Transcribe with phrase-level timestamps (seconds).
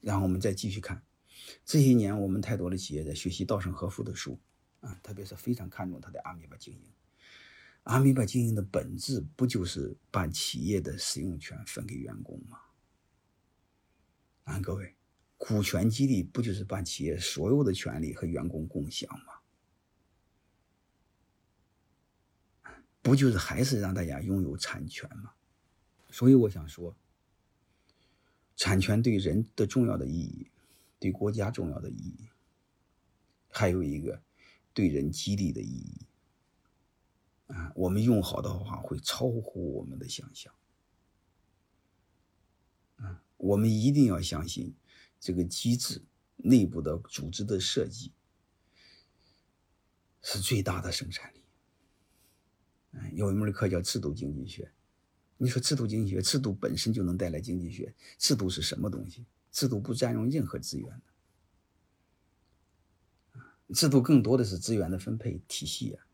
[0.00, 1.02] 然后我们再继续看，
[1.64, 4.38] 这些年我们太多的企业在学习稻盛和夫的书
[4.80, 6.92] 啊，特别是非常看重他的阿米巴经营。
[7.84, 12.58] 阿米巴经营的本质不就是把企业的使用权分给员工吗？
[14.44, 14.94] 啊，各位，
[15.36, 19.32] 股权激励不就是把企业所有的权利和员工共享吗？
[23.00, 25.32] 不就是还是让大家拥有产权吗？
[26.10, 26.94] 所以我想说，
[28.58, 30.50] 产权对人的重要的意义，
[30.98, 32.28] 对国家重要的意义，
[33.48, 34.20] 还有一个
[34.74, 36.06] 对人激励的意义。
[37.46, 40.52] 啊，我们用好的话会超乎我们的想象。
[42.96, 44.74] 啊，我们一定要相信
[45.20, 46.02] 这个机制
[46.36, 48.12] 内部的组织的设计
[50.20, 51.44] 是最大的生产力。
[52.90, 54.72] 嗯，有一门课叫制度经济学。
[55.38, 57.94] 你说制度经济学，制度本身就能带来经济学。
[58.18, 59.24] 制度是什么东西？
[59.50, 61.02] 制度不占用任何资源的。
[63.74, 66.04] 制度更多的是资源的分配体系啊。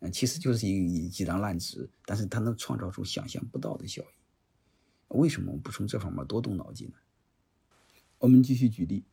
[0.00, 4.06] 嗯，其实就是一几张烂纸，但是它能创造出想象不到的效益。
[5.08, 6.94] 为什么我们不从这方面多动脑筋呢？
[8.18, 9.04] 我们继续举例。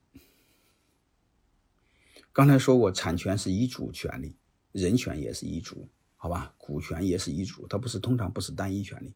[2.32, 4.36] 刚才说过，产权是一主权利，
[4.74, 6.54] 人权也是一主，好吧？
[6.58, 9.14] 股权也是一主，它不是通常不是单一权利。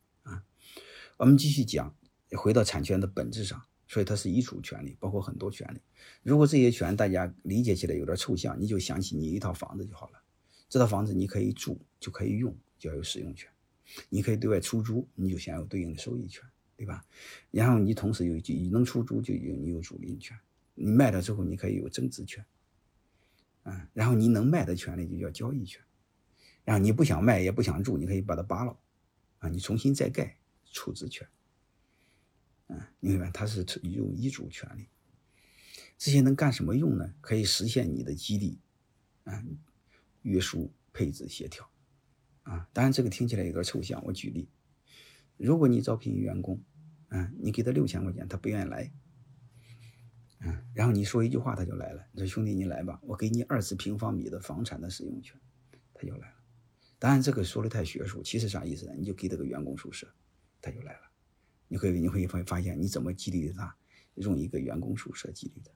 [1.20, 1.94] 我们继续讲，
[2.38, 5.82] 回到产权的本质上，所以它是一主权利，包括很多权利。
[6.24, 10.22] 如果这些权大家理解起来有点抽象，你就想起你一套房子就好了。
[10.70, 13.50] 这套房子你可以住，就可以用，就要有使用权；
[14.08, 16.42] 你可以对外出租，你就享有对应的收益权，
[16.78, 17.04] 对吧？
[17.52, 20.38] 然后你同时有你能出租，就有你有租赁权；
[20.74, 22.46] 你卖了之后，你可以有增值权，
[23.64, 25.82] 嗯，然后你能卖的权利就叫交易权。
[26.64, 28.78] 然后你不想卖也不想住，你可以把它扒了，
[29.40, 30.38] 啊，你重新再盖，
[30.72, 31.28] 处置权，
[32.68, 34.88] 嗯，明白它是有遗嘱权利。
[35.98, 37.14] 这些能干什么用呢？
[37.22, 38.60] 可以实现你的激励，
[39.24, 39.44] 啊。
[40.24, 41.72] 约束、配置、协调，
[42.44, 44.04] 啊，当然这个听起来有点抽象。
[44.04, 44.50] 我举例，
[45.38, 46.62] 如果你招聘员工，
[47.08, 48.92] 嗯，你给他六千块钱，他不愿意来，
[50.42, 52.06] 嗯，然后你说一句话，他就来了。
[52.12, 55.40] 你说兄弟，你来吧，我给你二十平方米的房产的使用权，
[55.94, 56.36] 他就来了。
[57.00, 58.94] 当然这个说的太学术，其实啥意思呢？
[58.98, 60.06] 你就给他个员工宿舍，
[60.62, 61.02] 他就来了。
[61.68, 63.76] 你会你会发发现，你怎么激励他
[64.16, 65.72] 用一个员工宿舍激励的？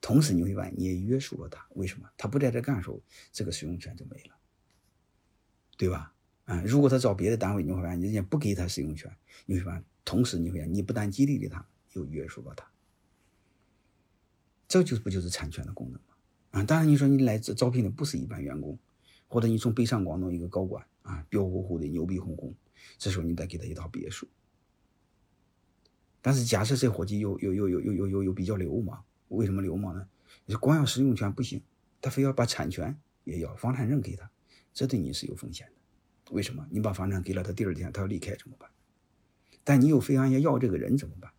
[0.00, 1.66] 同时，你会发现你也约束了他。
[1.70, 2.08] 为什么？
[2.16, 3.00] 他不在这干的时候，
[3.32, 4.36] 这个使用权就没了，
[5.76, 6.12] 对吧？
[6.46, 9.10] 啊，如果他找别的单位，你会发现人家不给他使用权，
[9.46, 12.68] 你会发现，同时你会发现，你不但激励了他，又约束了他。
[14.66, 16.14] 这就不就是产权的功能吗？
[16.50, 18.78] 啊，当然你说你来招招聘的不是一般员工，
[19.28, 22.52] 或者你从北上广弄一个高管啊，彪呼呼的牛逼哄哄，
[22.98, 24.28] 这时候你得给他一套别墅。
[26.22, 29.04] 但是假设这伙计又又又又又又又又比较流氓。
[29.28, 30.08] 为什么流氓呢？
[30.44, 31.62] 你光要使用权不行，
[32.00, 34.28] 他非要把产权也要，房产证给他，
[34.74, 36.34] 这对你是有风险的。
[36.34, 36.66] 为什么？
[36.68, 38.68] 你把房产给了他，第二天他要离开怎么办？
[39.62, 41.32] 但你又非要要这个人怎么办？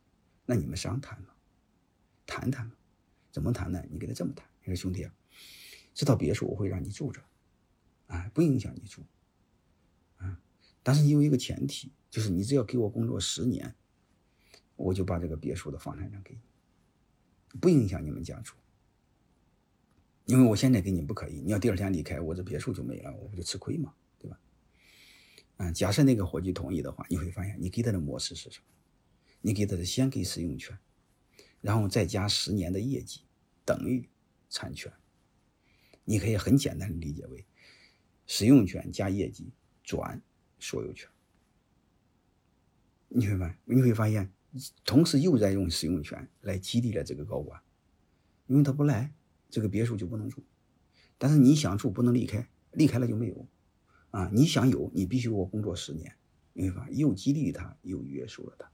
[0.45, 1.27] 那你们商谈嘛，
[2.25, 2.71] 谈谈嘛，
[3.29, 3.83] 怎么谈呢？
[3.89, 5.13] 你跟他这么谈，你说兄弟啊，
[5.93, 7.21] 这套别墅我会让你住着，
[8.07, 9.03] 啊，不影响你住，
[10.83, 13.75] 但是你有一个前提，就是你只要给我工作十年，
[14.75, 17.59] 我就把这个别墅的房产证给你。
[17.59, 18.55] 不影响你们家住，
[20.25, 23.93] 因为我现在给你不可以，你要第二天离开，我这别墅就没了，我不就吃亏吗？
[24.17, 24.39] 对吧？
[25.57, 28.65] 嗯，假设那个伙计同意的话，你会发现你给他的模式是什么？
[29.41, 30.77] 你给他的先给使用权，
[31.59, 33.21] 然后再加十年的业绩
[33.65, 34.09] 等于
[34.49, 34.91] 产权。
[36.05, 37.45] 你可以很简单的理解为
[38.25, 39.51] 使用权加业绩
[39.83, 40.21] 转
[40.61, 41.09] 所有权。
[43.09, 44.31] 你会发，你会发现。
[44.83, 47.61] 同时又在用使用权来激励了这个高管，
[48.47, 49.13] 因为他不来，
[49.49, 50.43] 这个别墅就不能住。
[51.17, 53.47] 但是你想住不能离开，离开了就没有。
[54.09, 56.17] 啊，你想有，你必须给我工作十年，
[56.51, 56.89] 明白吧？
[56.91, 58.69] 又激励他，又约束了他。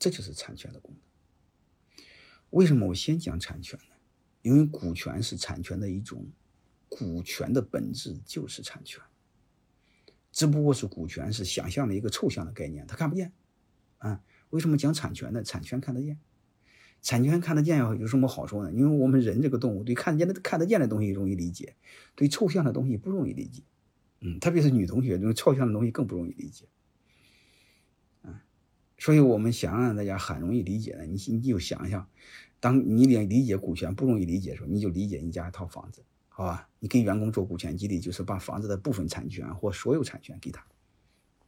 [0.00, 2.04] 这就是产权的功能。
[2.50, 3.94] 为什么我先讲产权呢？
[4.42, 6.26] 因为股权是产权的一种，
[6.88, 9.00] 股权的本质就是产权，
[10.32, 13.32] 只不过是股权是想象的一个抽象的概念，他看不见。
[13.98, 14.20] 啊，
[14.50, 15.44] 为什么讲产权呢？
[15.44, 16.18] 产权看得见，
[17.02, 18.72] 产权看得见有什么好处呢？
[18.72, 21.76] 因为我们人这个动物对看得见的看得见的东西容易理解，
[22.16, 23.62] 对抽象的东西不容易理解。
[24.20, 26.66] 嗯，特别是女同学，这种抽象的东西更不容易理解。
[28.22, 28.34] 嗯，
[28.98, 32.08] 所以我们想让大家很容易理解的，你你就想想，
[32.58, 36.68] 当你理解股权不容易理解的时候，你就理解你家一套房子，好吧？
[36.80, 40.64] 你给员工做股权激励，就是把房子的部分产权或所有产权给他，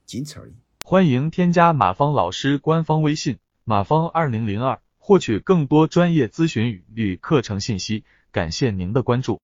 [0.05, 0.53] 仅此而已。
[0.83, 4.81] 欢迎添加马芳老师官方微信：马芳二零零二。
[5.07, 8.05] 获取更多专业咨询与课程信息。
[8.33, 9.43] 感谢您的关注。